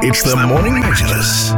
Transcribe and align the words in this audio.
It's 0.00 0.22
the 0.22 0.36
Morning 0.36 0.74
Majlis. 0.74 1.50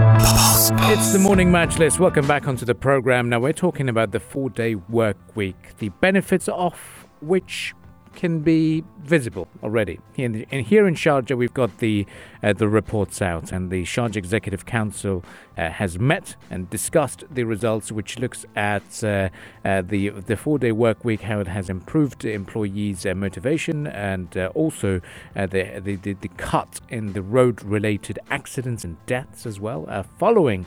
It's 0.90 1.12
the 1.12 1.18
morning 1.18 1.50
Majlis. 1.50 1.98
Welcome 1.98 2.26
back 2.26 2.48
onto 2.48 2.64
the 2.64 2.74
program. 2.74 3.28
Now 3.28 3.38
we're 3.38 3.52
talking 3.52 3.88
about 3.88 4.12
the 4.12 4.20
four-day 4.20 4.76
work 4.76 5.18
week, 5.34 5.76
the 5.76 5.90
benefits 6.00 6.48
of 6.48 7.06
which 7.20 7.74
can 8.14 8.40
be 8.40 8.84
visible 9.02 9.48
already. 9.62 9.98
In 10.16 10.46
here 10.50 10.86
in 10.86 10.94
Sharjah, 10.94 11.36
we've 11.36 11.54
got 11.54 11.78
the 11.78 12.06
uh, 12.42 12.52
the 12.52 12.68
reports 12.68 13.20
out, 13.20 13.52
and 13.52 13.70
the 13.70 13.84
Sharjah 13.84 14.16
Executive 14.16 14.64
Council 14.66 15.24
uh, 15.56 15.70
has 15.70 15.98
met 15.98 16.36
and 16.50 16.70
discussed 16.70 17.24
the 17.30 17.44
results, 17.44 17.92
which 17.92 18.18
looks 18.18 18.46
at 18.56 19.04
uh, 19.04 19.28
uh 19.64 19.82
the 19.82 20.10
the 20.10 20.36
four 20.36 20.58
day 20.58 20.72
work 20.72 21.04
week, 21.04 21.22
how 21.22 21.40
it 21.40 21.46
has 21.46 21.68
improved 21.68 22.24
employees' 22.24 23.04
uh, 23.04 23.14
motivation, 23.14 23.86
and 23.86 24.36
uh, 24.36 24.50
also 24.54 25.00
the, 25.34 25.80
the, 25.82 25.96
the 25.96 26.12
the 26.14 26.28
cut 26.36 26.80
in 26.88 27.12
the 27.12 27.22
road 27.22 27.62
related 27.62 28.18
accidents 28.30 28.84
and 28.84 28.96
deaths 29.06 29.46
as 29.46 29.60
well, 29.60 30.04
following 30.18 30.66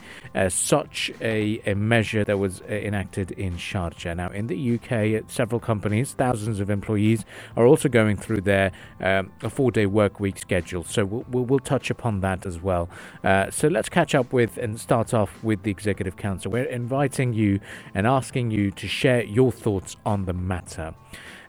such 0.50 1.12
a, 1.22 1.62
a 1.66 1.74
measure 1.76 2.24
that 2.24 2.38
was 2.38 2.62
enacted 2.62 3.32
in 3.32 3.54
Sharjah. 3.58 4.16
Now, 4.16 4.30
in 4.30 4.48
the 4.48 4.76
UK, 4.76 5.30
several 5.30 5.60
companies, 5.60 6.14
thousands 6.14 6.60
of 6.60 6.70
employees, 6.70 7.26
are 7.56 7.66
also 7.66 7.90
going 7.90 8.18
through 8.18 8.42
their 8.42 8.72
um, 9.00 9.32
four 9.50 9.72
day 9.72 9.86
work 9.86 10.20
week 10.20 10.38
schedule. 10.38 10.84
So 10.84 11.06
we'll, 11.06 11.26
we'll, 11.30 11.46
we'll 11.46 11.60
touch 11.60 11.90
upon 11.90 12.22
that 12.22 12.46
as 12.46 12.62
well. 12.62 12.90
Uh, 13.24 13.50
so 13.52 13.68
let's 13.68 13.90
catch 13.90 14.16
up 14.16 14.34
with 14.34 14.58
and 14.58 14.80
start 14.80 15.14
off 15.14 15.44
with 15.44 15.64
the 15.64 15.72
Executive 15.72 16.18
Council. 16.18 16.52
We're 16.52 16.64
inviting 16.64 17.34
you 17.34 17.60
and 17.94 18.08
asking 18.08 18.52
you 18.52 18.72
to 18.72 18.88
share 18.88 19.24
your 19.24 19.52
thoughts 19.52 19.96
on 20.06 20.26
the 20.26 20.34
matter. 20.34 20.94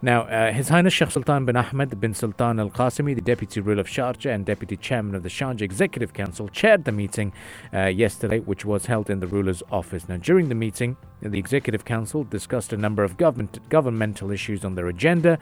Now, 0.04 0.24
uh, 0.24 0.52
His 0.52 0.68
Highness 0.68 0.92
Sheikh 0.92 1.12
Sultan 1.12 1.46
bin 1.46 1.56
Ahmed 1.56 1.98
bin 1.98 2.12
Sultan 2.12 2.60
Al 2.60 2.68
Qasimi, 2.68 3.14
the 3.14 3.22
Deputy 3.22 3.62
Ruler 3.62 3.80
of 3.80 3.86
Sharjah 3.86 4.34
and 4.34 4.44
Deputy 4.44 4.76
Chairman 4.76 5.14
of 5.14 5.22
the 5.22 5.30
Sharjah 5.30 5.62
Executive 5.62 6.12
Council, 6.12 6.46
chaired 6.48 6.84
the 6.84 6.92
meeting 6.92 7.32
uh, 7.72 7.86
yesterday, 7.86 8.40
which 8.40 8.66
was 8.66 8.84
held 8.84 9.08
in 9.08 9.20
the 9.20 9.26
ruler's 9.26 9.62
office. 9.72 10.06
Now, 10.06 10.18
during 10.18 10.50
the 10.50 10.54
meeting, 10.54 10.98
the 11.22 11.38
Executive 11.38 11.86
Council 11.86 12.22
discussed 12.22 12.74
a 12.74 12.76
number 12.76 13.02
of 13.02 13.16
government, 13.16 13.66
governmental 13.70 14.30
issues 14.30 14.62
on 14.62 14.74
their 14.74 14.88
agenda. 14.88 15.38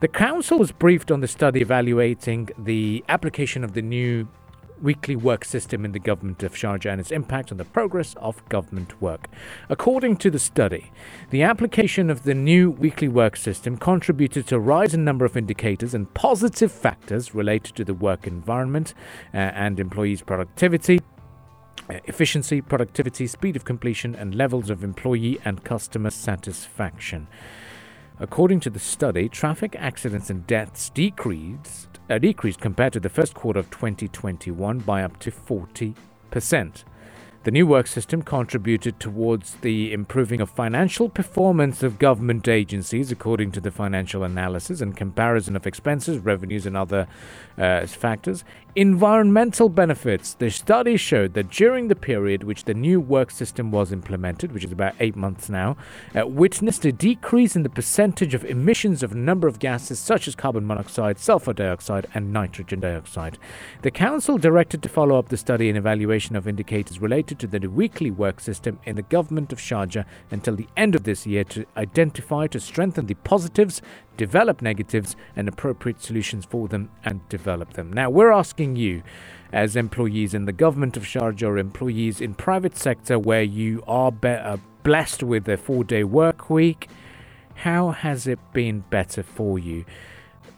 The 0.00 0.08
Council 0.08 0.58
was 0.58 0.72
briefed 0.72 1.10
on 1.10 1.20
the 1.20 1.28
study 1.28 1.60
evaluating 1.60 2.48
the 2.56 3.04
application 3.10 3.64
of 3.64 3.74
the 3.74 3.82
new 3.82 4.28
weekly 4.82 5.16
work 5.16 5.44
system 5.44 5.84
in 5.84 5.92
the 5.92 5.98
government 5.98 6.42
of 6.42 6.54
Sharjah 6.54 6.90
and 6.90 7.00
its 7.00 7.10
impact 7.10 7.50
on 7.50 7.58
the 7.58 7.64
progress 7.64 8.14
of 8.18 8.46
government 8.48 9.00
work. 9.00 9.28
According 9.68 10.16
to 10.18 10.30
the 10.30 10.38
study, 10.38 10.92
the 11.30 11.42
application 11.42 12.10
of 12.10 12.22
the 12.22 12.34
new 12.34 12.70
weekly 12.70 13.08
work 13.08 13.36
system 13.36 13.76
contributed 13.76 14.46
to 14.48 14.56
a 14.56 14.60
rise 14.60 14.94
in 14.94 15.04
number 15.04 15.24
of 15.24 15.36
indicators 15.36 15.94
and 15.94 16.12
positive 16.14 16.72
factors 16.72 17.34
related 17.34 17.76
to 17.76 17.84
the 17.84 17.94
work 17.94 18.26
environment 18.26 18.94
uh, 19.32 19.38
and 19.38 19.80
employees' 19.80 20.22
productivity. 20.22 21.00
Uh, 21.88 21.98
efficiency, 22.06 22.60
productivity, 22.60 23.26
speed 23.28 23.54
of 23.54 23.64
completion, 23.64 24.14
and 24.16 24.34
levels 24.34 24.70
of 24.70 24.82
employee 24.82 25.38
and 25.44 25.62
customer 25.62 26.10
satisfaction. 26.10 27.28
According 28.18 28.60
to 28.60 28.70
the 28.70 28.78
study, 28.78 29.28
traffic 29.28 29.76
accidents 29.78 30.30
and 30.30 30.46
deaths 30.46 30.90
decreased 30.90 31.95
decreased 32.18 32.60
compared 32.60 32.92
to 32.92 33.00
the 33.00 33.08
first 33.08 33.34
quarter 33.34 33.60
of 33.60 33.70
2021 33.70 34.78
by 34.80 35.02
up 35.02 35.18
to 35.20 35.30
40%. 35.30 35.94
The 37.46 37.52
new 37.52 37.64
work 37.64 37.86
system 37.86 38.22
contributed 38.22 38.98
towards 38.98 39.54
the 39.60 39.92
improving 39.92 40.40
of 40.40 40.50
financial 40.50 41.08
performance 41.08 41.84
of 41.84 41.96
government 41.96 42.48
agencies, 42.48 43.12
according 43.12 43.52
to 43.52 43.60
the 43.60 43.70
financial 43.70 44.24
analysis 44.24 44.80
and 44.80 44.96
comparison 44.96 45.54
of 45.54 45.64
expenses, 45.64 46.18
revenues, 46.18 46.66
and 46.66 46.76
other 46.76 47.06
uh, 47.56 47.86
factors. 47.86 48.42
Environmental 48.74 49.68
benefits. 49.68 50.34
The 50.34 50.50
study 50.50 50.96
showed 50.96 51.34
that 51.34 51.48
during 51.48 51.86
the 51.86 51.94
period 51.94 52.42
which 52.42 52.64
the 52.64 52.74
new 52.74 53.00
work 53.00 53.30
system 53.30 53.70
was 53.70 53.92
implemented, 53.92 54.50
which 54.52 54.64
is 54.64 54.72
about 54.72 54.96
eight 54.98 55.14
months 55.14 55.48
now, 55.48 55.76
uh, 56.14 56.26
witnessed 56.26 56.84
a 56.84 56.92
decrease 56.92 57.54
in 57.54 57.62
the 57.62 57.70
percentage 57.70 58.34
of 58.34 58.44
emissions 58.44 59.04
of 59.04 59.12
a 59.12 59.16
number 59.16 59.46
of 59.46 59.60
gases 59.60 60.00
such 60.00 60.26
as 60.26 60.34
carbon 60.34 60.66
monoxide, 60.66 61.18
sulfur 61.18 61.52
dioxide, 61.52 62.08
and 62.12 62.32
nitrogen 62.32 62.80
dioxide. 62.80 63.38
The 63.82 63.92
Council 63.92 64.36
directed 64.36 64.82
to 64.82 64.88
follow 64.88 65.16
up 65.16 65.28
the 65.28 65.36
study 65.36 65.68
and 65.68 65.78
evaluation 65.78 66.34
of 66.34 66.48
indicators 66.48 67.00
related 67.00 67.35
to 67.38 67.46
the 67.46 67.66
weekly 67.68 68.10
work 68.10 68.40
system 68.40 68.78
in 68.84 68.96
the 68.96 69.02
government 69.02 69.52
of 69.52 69.58
Sharjah 69.58 70.04
until 70.30 70.56
the 70.56 70.68
end 70.76 70.94
of 70.94 71.04
this 71.04 71.26
year 71.26 71.44
to 71.44 71.66
identify 71.76 72.46
to 72.48 72.60
strengthen 72.60 73.06
the 73.06 73.14
positives 73.14 73.82
develop 74.16 74.62
negatives 74.62 75.16
and 75.34 75.48
appropriate 75.48 76.02
solutions 76.02 76.44
for 76.44 76.68
them 76.68 76.90
and 77.04 77.26
develop 77.28 77.74
them. 77.74 77.92
Now, 77.92 78.10
we're 78.10 78.32
asking 78.32 78.76
you, 78.76 79.02
as 79.52 79.76
employees 79.76 80.34
in 80.34 80.44
the 80.44 80.52
government 80.52 80.96
of 80.96 81.04
Sharjah 81.04 81.48
or 81.48 81.58
employees 81.58 82.20
in 82.20 82.34
private 82.34 82.76
sector 82.76 83.18
where 83.18 83.42
you 83.42 83.82
are 83.86 84.10
be- 84.10 84.28
uh, 84.28 84.56
blessed 84.82 85.22
with 85.22 85.48
a 85.48 85.56
four 85.56 85.84
day 85.84 86.04
work 86.04 86.50
week, 86.50 86.88
how 87.54 87.90
has 87.90 88.26
it 88.26 88.38
been 88.52 88.80
better 88.90 89.22
for 89.22 89.58
you? 89.58 89.84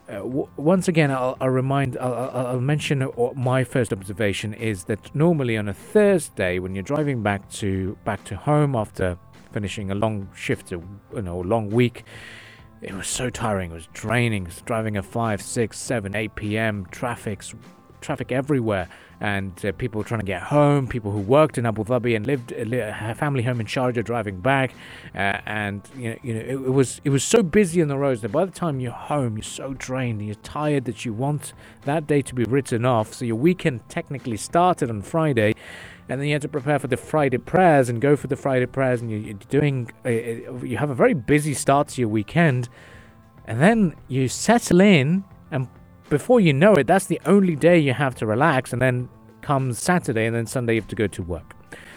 Uh, 0.08 0.14
w- 0.20 0.48
once 0.56 0.88
again, 0.88 1.10
I'll, 1.10 1.36
I'll 1.38 1.50
remind, 1.50 1.98
I'll, 1.98 2.30
I'll, 2.32 2.60
mention 2.60 3.10
my 3.36 3.62
first 3.62 3.92
observation 3.92 4.54
is 4.54 4.84
that 4.84 5.14
normally 5.14 5.58
on 5.58 5.68
a 5.68 5.74
Thursday, 5.74 6.58
when 6.58 6.74
you're 6.74 6.82
driving 6.82 7.22
back 7.22 7.48
to 7.52 7.98
back 8.04 8.24
to 8.24 8.36
home 8.36 8.74
after 8.74 9.18
finishing 9.52 9.90
a 9.90 9.94
long 9.94 10.30
shift, 10.34 10.72
a, 10.72 10.80
you 11.14 11.22
know, 11.22 11.40
long 11.40 11.68
week, 11.68 12.04
it 12.80 12.94
was 12.94 13.06
so 13.06 13.28
tiring. 13.28 13.70
It 13.70 13.74
was 13.74 13.88
draining. 13.92 14.44
It 14.44 14.48
was 14.48 14.62
driving 14.62 14.96
at 14.96 15.04
5, 15.04 15.42
6, 15.42 15.78
7, 15.78 16.14
8 16.14 16.34
p.m. 16.36 16.86
Traffic's 16.90 17.54
traffic 18.08 18.32
everywhere, 18.32 18.88
and 19.20 19.52
uh, 19.66 19.72
people 19.72 20.02
trying 20.02 20.20
to 20.20 20.26
get 20.26 20.42
home. 20.44 20.86
People 20.86 21.10
who 21.10 21.20
worked 21.20 21.58
in 21.58 21.66
Abu 21.66 21.84
Dhabi 21.84 22.16
and 22.16 22.26
lived 22.26 22.54
uh, 22.54 23.12
family 23.14 23.42
home 23.42 23.60
in 23.60 23.66
Sharjah 23.66 24.02
driving 24.02 24.40
back, 24.40 24.72
uh, 25.14 25.40
and 25.44 25.82
you 25.94 26.08
know, 26.10 26.16
you 26.22 26.34
know, 26.34 26.40
it, 26.40 26.54
it, 26.68 26.72
was 26.72 27.02
it 27.04 27.10
was 27.10 27.22
so 27.22 27.42
busy 27.42 27.82
on 27.82 27.88
the 27.88 27.98
roads 27.98 28.22
that 28.22 28.30
by 28.30 28.46
the 28.46 28.50
time 28.50 28.80
you're 28.80 28.92
home, 28.92 29.36
you're 29.36 29.42
so 29.60 29.74
drained, 29.74 30.20
and 30.20 30.26
you're 30.26 30.44
tired 30.60 30.86
that 30.86 31.04
you 31.04 31.12
want 31.12 31.52
that 31.84 32.06
day 32.06 32.22
to 32.22 32.34
be 32.34 32.44
written 32.44 32.86
off. 32.86 33.12
So 33.12 33.26
your 33.26 33.36
weekend 33.36 33.86
technically 33.90 34.38
started 34.38 34.88
on 34.88 35.02
Friday 35.02 35.54
and 36.08 36.18
then 36.18 36.28
you 36.28 36.32
had 36.32 36.40
to 36.40 36.48
prepare 36.48 36.78
for 36.78 36.86
the 36.86 36.96
Friday 36.96 37.36
prayers 37.36 37.90
and 37.90 38.00
go 38.00 38.16
for 38.16 38.28
the 38.28 38.36
Friday 38.36 38.64
prayers, 38.64 39.02
and 39.02 39.10
you're 39.10 39.34
doing, 39.50 39.90
uh, 40.06 40.08
uh, 40.08 40.64
you 40.64 40.78
have 40.78 40.88
a 40.88 40.94
very 40.94 41.12
busy 41.12 41.52
start 41.52 41.88
to 41.88 42.00
your 42.00 42.08
weekend, 42.08 42.70
and 43.46 43.60
then 43.60 43.94
you 44.08 44.26
settle 44.26 44.80
in, 44.80 45.24
and 45.50 45.68
before 46.08 46.40
you 46.40 46.52
know 46.52 46.74
it, 46.74 46.86
that's 46.86 47.06
the 47.06 47.20
only 47.26 47.56
day 47.56 47.78
you 47.78 47.92
have 47.92 48.14
to 48.16 48.26
relax, 48.26 48.72
and 48.72 48.80
then 48.80 49.08
comes 49.40 49.78
Saturday, 49.78 50.26
and 50.26 50.34
then 50.34 50.46
Sunday 50.46 50.74
you 50.74 50.80
have 50.80 50.88
to 50.88 50.96
go 50.96 51.06
to 51.06 51.22
work. 51.22 51.54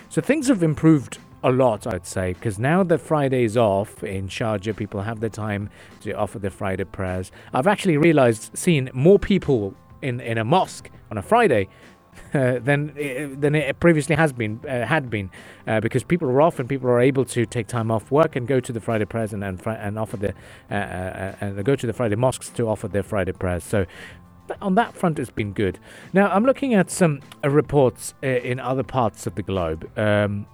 So 0.09 0.21
things 0.21 0.47
have 0.47 0.63
improved 0.63 1.17
a 1.43 1.51
lot, 1.51 1.87
I'd 1.87 2.05
say, 2.05 2.33
because 2.33 2.59
now 2.59 2.83
that 2.83 2.99
Friday 2.99 3.43
is 3.43 3.57
off 3.57 4.03
in 4.03 4.27
Sharjah, 4.27 4.75
people 4.75 5.01
have 5.01 5.21
the 5.21 5.29
time 5.29 5.69
to 6.01 6.11
offer 6.11 6.37
their 6.37 6.51
Friday 6.51 6.83
prayers. 6.83 7.31
I've 7.53 7.67
actually 7.67 7.97
realized, 7.97 8.55
seen 8.57 8.89
more 8.93 9.17
people 9.17 9.73
in, 10.01 10.19
in 10.19 10.37
a 10.37 10.43
mosque 10.43 10.89
on 11.09 11.17
a 11.17 11.21
Friday 11.21 11.67
uh, 12.33 12.59
than 12.59 12.91
uh, 12.91 13.35
than 13.39 13.55
it 13.55 13.79
previously 13.79 14.15
has 14.15 14.33
been 14.33 14.59
uh, 14.67 14.85
had 14.85 15.09
been 15.09 15.29
uh, 15.67 15.79
because 15.79 16.03
people 16.03 16.29
are 16.29 16.41
off 16.41 16.59
and 16.59 16.67
people 16.69 16.89
are 16.89 16.99
able 16.99 17.25
to 17.25 17.45
take 17.45 17.67
time 17.67 17.91
off 17.91 18.11
work 18.11 18.35
and 18.35 18.47
go 18.47 18.59
to 18.59 18.71
the 18.71 18.79
Friday 18.79 19.05
prayers 19.05 19.33
and 19.33 19.43
and, 19.43 19.61
and 19.65 19.99
offer 19.99 20.17
the 20.17 20.33
uh, 20.69 21.35
and 21.41 21.63
go 21.65 21.75
to 21.75 21.87
the 21.87 21.93
Friday 21.93 22.15
mosques 22.15 22.49
to 22.49 22.67
offer 22.67 22.87
their 22.87 23.03
Friday 23.03 23.31
prayers. 23.33 23.63
So 23.63 23.85
on 24.61 24.75
that 24.75 24.93
front, 24.95 25.19
it's 25.19 25.29
been 25.29 25.53
good. 25.53 25.79
Now 26.13 26.29
I'm 26.29 26.45
looking 26.45 26.73
at 26.73 26.89
some 26.89 27.21
reports 27.43 28.13
in 28.21 28.59
other 28.59 28.83
parts 28.83 29.27
of 29.27 29.35
the 29.35 29.43
globe. 29.43 29.89
Um, 29.97 30.45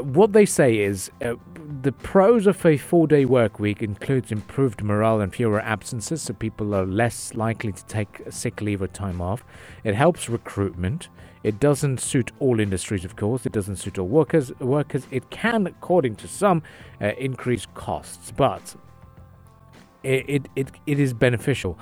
what 0.00 0.32
they 0.32 0.46
say 0.46 0.78
is 0.78 1.10
uh, 1.22 1.34
the 1.82 1.92
pros 1.92 2.46
of 2.46 2.64
a 2.64 2.76
four 2.76 3.06
day 3.06 3.24
work 3.24 3.58
week 3.58 3.82
includes 3.82 4.32
improved 4.32 4.82
morale 4.82 5.20
and 5.20 5.34
fewer 5.34 5.60
absences, 5.60 6.22
so 6.22 6.32
people 6.32 6.74
are 6.74 6.86
less 6.86 7.34
likely 7.34 7.72
to 7.72 7.84
take 7.86 8.22
sick 8.30 8.60
leave 8.60 8.80
or 8.82 8.88
time 8.88 9.20
off. 9.20 9.44
It 9.84 9.94
helps 9.94 10.28
recruitment. 10.28 11.08
It 11.42 11.58
doesn't 11.58 12.00
suit 12.00 12.32
all 12.38 12.60
industries, 12.60 13.04
of 13.04 13.16
course. 13.16 13.46
It 13.46 13.52
doesn't 13.52 13.76
suit 13.76 13.98
all 13.98 14.08
workers. 14.08 14.52
Workers. 14.60 15.06
It 15.10 15.30
can, 15.30 15.66
according 15.66 16.16
to 16.16 16.28
some, 16.28 16.62
uh, 17.00 17.12
increase 17.18 17.66
costs, 17.74 18.30
but 18.30 18.74
it, 20.02 20.24
it, 20.28 20.48
it, 20.56 20.70
it 20.86 21.00
is 21.00 21.14
beneficial. 21.14 21.78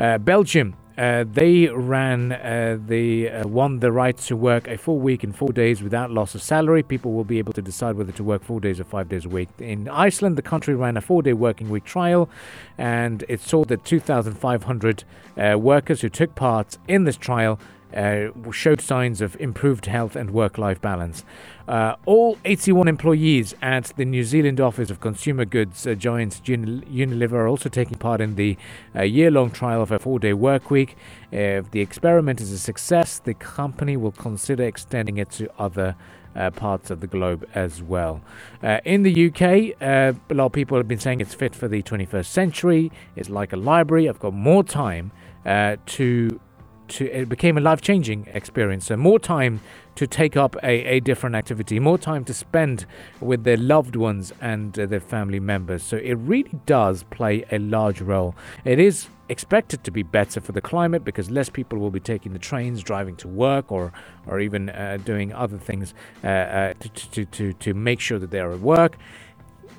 Uh, 0.00 0.18
Belgium 0.18 0.76
uh, 0.98 1.24
they 1.26 1.68
ran 1.68 2.32
uh, 2.32 2.78
uh, 2.90 3.48
won 3.48 3.80
the 3.80 3.90
right 3.90 4.16
to 4.16 4.36
work 4.36 4.68
a 4.68 4.76
full 4.76 4.98
week 4.98 5.24
in 5.24 5.32
four 5.32 5.48
days 5.48 5.82
without 5.82 6.10
loss 6.10 6.34
of 6.34 6.42
salary. 6.42 6.82
People 6.82 7.12
will 7.12 7.24
be 7.24 7.38
able 7.38 7.52
to 7.52 7.62
decide 7.62 7.96
whether 7.96 8.12
to 8.12 8.24
work 8.24 8.42
four 8.42 8.60
days 8.60 8.78
or 8.78 8.84
five 8.84 9.08
days 9.08 9.24
a 9.24 9.28
week. 9.28 9.48
In 9.58 9.88
Iceland, 9.88 10.36
the 10.36 10.42
country 10.42 10.74
ran 10.74 10.96
a 10.96 11.00
four-day 11.00 11.32
working 11.32 11.70
week 11.70 11.84
trial, 11.84 12.28
and 12.76 13.24
it 13.28 13.40
saw 13.40 13.64
that 13.64 13.84
2,500 13.84 15.04
uh, 15.36 15.58
workers 15.58 16.02
who 16.02 16.08
took 16.08 16.34
part 16.34 16.78
in 16.88 17.04
this 17.04 17.16
trial 17.16 17.58
uh, 17.94 18.28
showed 18.50 18.80
signs 18.80 19.20
of 19.20 19.36
improved 19.40 19.86
health 19.86 20.16
and 20.16 20.30
work 20.30 20.58
life 20.58 20.80
balance. 20.80 21.24
Uh, 21.68 21.94
all 22.06 22.38
81 22.44 22.88
employees 22.88 23.54
at 23.62 23.92
the 23.96 24.04
New 24.04 24.24
Zealand 24.24 24.60
Office 24.60 24.90
of 24.90 25.00
Consumer 25.00 25.44
Goods 25.44 25.86
uh, 25.86 25.94
giant 25.94 26.42
Unilever 26.44 27.32
are 27.32 27.48
also 27.48 27.68
taking 27.68 27.98
part 27.98 28.20
in 28.20 28.34
the 28.34 28.56
uh, 28.94 29.02
year 29.02 29.30
long 29.30 29.50
trial 29.50 29.82
of 29.82 29.92
a 29.92 29.98
four 29.98 30.18
day 30.18 30.32
work 30.32 30.70
week. 30.70 30.96
If 31.30 31.70
the 31.70 31.80
experiment 31.80 32.40
is 32.40 32.50
a 32.52 32.58
success, 32.58 33.18
the 33.18 33.34
company 33.34 33.96
will 33.96 34.12
consider 34.12 34.64
extending 34.64 35.18
it 35.18 35.30
to 35.32 35.50
other 35.58 35.96
uh, 36.34 36.50
parts 36.50 36.90
of 36.90 37.00
the 37.00 37.06
globe 37.06 37.46
as 37.54 37.82
well. 37.82 38.22
Uh, 38.62 38.80
in 38.84 39.02
the 39.02 39.26
UK, 39.28 39.76
uh, 39.82 40.18
a 40.30 40.34
lot 40.34 40.46
of 40.46 40.52
people 40.52 40.76
have 40.76 40.88
been 40.88 40.98
saying 41.00 41.20
it's 41.20 41.34
fit 41.34 41.54
for 41.54 41.68
the 41.68 41.82
21st 41.82 42.26
century. 42.26 42.92
It's 43.16 43.28
like 43.28 43.52
a 43.52 43.56
library. 43.56 44.08
I've 44.08 44.20
got 44.20 44.34
more 44.34 44.64
time 44.64 45.12
uh, 45.44 45.76
to 45.86 46.40
to 46.88 47.10
it 47.10 47.28
became 47.28 47.56
a 47.56 47.60
life 47.60 47.80
changing 47.80 48.26
experience. 48.32 48.86
So 48.86 48.96
more 48.96 49.18
time 49.18 49.60
to 49.94 50.06
take 50.06 50.36
up 50.36 50.56
a, 50.62 50.84
a 50.84 51.00
different 51.00 51.36
activity, 51.36 51.78
more 51.78 51.98
time 51.98 52.24
to 52.24 52.34
spend 52.34 52.86
with 53.20 53.44
their 53.44 53.56
loved 53.56 53.96
ones 53.96 54.32
and 54.40 54.78
uh, 54.78 54.86
their 54.86 55.00
family 55.00 55.40
members. 55.40 55.82
So 55.82 55.96
it 55.98 56.14
really 56.14 56.58
does 56.66 57.02
play 57.04 57.44
a 57.52 57.58
large 57.58 58.00
role. 58.00 58.34
It 58.64 58.78
is 58.78 59.08
expected 59.28 59.84
to 59.84 59.90
be 59.90 60.02
better 60.02 60.40
for 60.40 60.52
the 60.52 60.60
climate 60.60 61.04
because 61.04 61.30
less 61.30 61.48
people 61.48 61.78
will 61.78 61.90
be 61.90 62.00
taking 62.00 62.32
the 62.32 62.38
trains, 62.38 62.82
driving 62.82 63.16
to 63.16 63.28
work, 63.28 63.70
or 63.70 63.92
or 64.26 64.40
even 64.40 64.70
uh, 64.70 64.98
doing 65.04 65.32
other 65.32 65.58
things 65.58 65.94
uh, 66.22 66.26
uh 66.26 66.74
to, 66.78 66.88
to, 66.88 67.24
to, 67.24 67.52
to 67.54 67.74
make 67.74 68.00
sure 68.00 68.18
that 68.18 68.30
they're 68.30 68.52
at 68.52 68.60
work. 68.60 68.96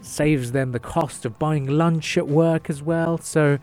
Saves 0.01 0.51
them 0.51 0.73
the 0.73 0.79
cost 0.79 1.25
of 1.25 1.39
buying 1.39 1.65
lunch 1.65 2.17
at 2.17 2.27
work 2.27 2.69
as 2.69 2.83
well. 2.83 3.17
So 3.17 3.57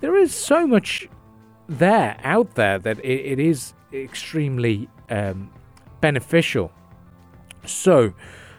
there 0.00 0.16
is 0.16 0.34
so 0.34 0.66
much 0.66 1.08
there 1.68 2.18
out 2.22 2.54
there 2.54 2.78
that 2.78 2.98
it, 3.00 3.32
it 3.32 3.38
is 3.38 3.74
extremely 3.92 4.88
um, 5.10 5.50
beneficial. 6.00 6.72
So, 7.64 8.14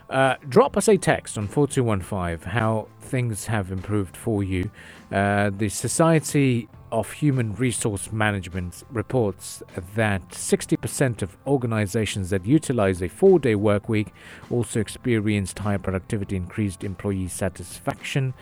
uh, 0.09 0.35
drop 0.47 0.77
us 0.77 0.87
a 0.87 0.97
text 0.97 1.37
on 1.37 1.47
4215 1.47 2.51
how 2.51 2.87
things 3.01 3.45
have 3.47 3.71
improved 3.71 4.15
for 4.15 4.43
you. 4.43 4.69
Uh, 5.11 5.49
the 5.55 5.69
Society 5.69 6.69
of 6.91 7.11
Human 7.13 7.55
Resource 7.55 8.11
Management 8.11 8.83
reports 8.91 9.63
that 9.95 10.29
60% 10.29 11.23
of 11.23 11.35
organizations 11.47 12.29
that 12.29 12.45
utilize 12.45 13.01
a 13.01 13.07
four 13.07 13.39
day 13.39 13.55
work 13.55 13.89
week 13.89 14.13
also 14.51 14.79
experienced 14.79 15.57
higher 15.57 15.79
productivity, 15.79 16.35
increased 16.35 16.83
employee 16.83 17.27
satisfaction 17.27 18.35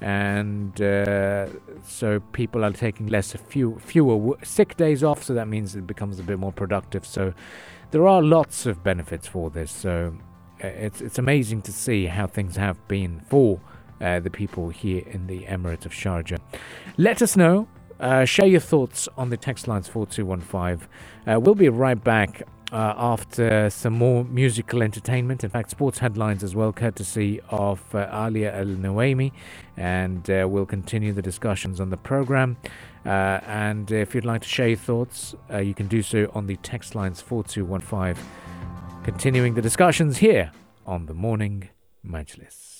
and 0.00 0.80
uh, 0.80 1.46
so 1.86 2.20
people 2.32 2.64
are 2.64 2.72
taking 2.72 3.06
less 3.06 3.32
few, 3.32 3.78
fewer 3.78 4.36
sick 4.42 4.76
days 4.76 5.02
off 5.02 5.22
so 5.22 5.34
that 5.34 5.48
means 5.48 5.76
it 5.76 5.86
becomes 5.86 6.18
a 6.18 6.22
bit 6.22 6.38
more 6.38 6.52
productive. 6.52 7.06
So 7.06 7.34
there 7.90 8.06
are 8.06 8.22
lots 8.22 8.66
of 8.66 8.82
benefits 8.82 9.26
for 9.26 9.50
this. 9.50 9.70
So 9.70 10.16
uh, 10.62 10.66
it's 10.66 11.00
it's 11.00 11.18
amazing 11.18 11.62
to 11.62 11.72
see 11.72 12.06
how 12.06 12.26
things 12.26 12.56
have 12.56 12.86
been 12.88 13.20
for 13.28 13.60
uh, 14.00 14.20
the 14.20 14.30
people 14.30 14.68
here 14.68 15.02
in 15.06 15.26
the 15.26 15.44
Emirate 15.44 15.86
of 15.86 15.92
Sharjah. 15.92 16.38
Let 16.96 17.22
us 17.22 17.36
know 17.36 17.68
uh, 18.00 18.24
share 18.24 18.46
your 18.46 18.60
thoughts 18.60 19.08
on 19.16 19.30
the 19.30 19.36
text 19.36 19.68
lines 19.68 19.88
4215 19.88 20.88
uh, 21.26 21.40
we'll 21.40 21.54
be 21.54 21.68
right 21.68 22.02
back 22.02 22.42
uh, 22.74 22.92
after 22.96 23.70
some 23.70 23.92
more 23.92 24.24
musical 24.24 24.82
entertainment. 24.82 25.44
In 25.44 25.50
fact, 25.50 25.70
sports 25.70 26.00
headlines 26.00 26.42
as 26.42 26.56
well, 26.56 26.72
courtesy 26.72 27.40
of 27.50 27.82
uh, 27.94 28.08
Alia 28.12 28.52
Al 28.52 28.66
Noemi. 28.66 29.32
And 29.76 30.28
uh, 30.28 30.48
we'll 30.50 30.66
continue 30.66 31.12
the 31.12 31.22
discussions 31.22 31.78
on 31.78 31.90
the 31.90 31.96
program. 31.96 32.56
Uh, 33.06 33.38
and 33.46 33.92
if 33.92 34.12
you'd 34.14 34.24
like 34.24 34.42
to 34.42 34.48
share 34.48 34.68
your 34.68 34.76
thoughts, 34.76 35.36
uh, 35.52 35.58
you 35.58 35.72
can 35.72 35.86
do 35.86 36.02
so 36.02 36.28
on 36.34 36.48
the 36.48 36.56
text 36.56 36.96
lines 36.96 37.20
4215. 37.20 38.20
Continuing 39.04 39.54
the 39.54 39.62
discussions 39.62 40.18
here 40.18 40.50
on 40.84 41.06
the 41.06 41.14
Morning 41.14 41.68
Majlis. 42.04 42.73